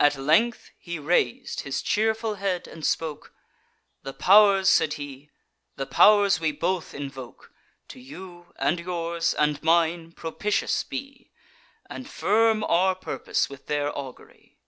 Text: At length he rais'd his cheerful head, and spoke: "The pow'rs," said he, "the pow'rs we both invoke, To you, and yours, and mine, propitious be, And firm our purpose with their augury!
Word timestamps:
At 0.00 0.16
length 0.16 0.72
he 0.80 0.98
rais'd 0.98 1.60
his 1.60 1.80
cheerful 1.80 2.34
head, 2.34 2.66
and 2.66 2.84
spoke: 2.84 3.32
"The 4.02 4.12
pow'rs," 4.12 4.68
said 4.68 4.94
he, 4.94 5.30
"the 5.76 5.86
pow'rs 5.86 6.40
we 6.40 6.50
both 6.50 6.92
invoke, 6.92 7.52
To 7.86 8.00
you, 8.00 8.52
and 8.56 8.80
yours, 8.80 9.32
and 9.32 9.62
mine, 9.62 10.10
propitious 10.10 10.82
be, 10.82 11.30
And 11.88 12.08
firm 12.10 12.64
our 12.64 12.96
purpose 12.96 13.48
with 13.48 13.66
their 13.68 13.96
augury! 13.96 14.58